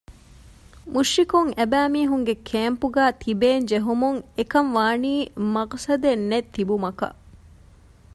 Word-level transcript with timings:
މުޝްރިކުން 0.93 1.49
އެބައިމީހުންގެ 1.57 2.33
ކޭމްޕުގައި 2.49 3.13
ތިބޭން 3.21 3.63
ޖެހުމުން 3.71 4.19
އެކަންވާނީ 4.37 5.13
މަޤްޞަދެއްނެތް 5.53 6.49
ތިބުމަކަށް 6.55 7.17